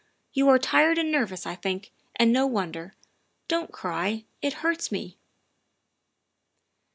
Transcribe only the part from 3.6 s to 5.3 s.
't cry; it hurts me.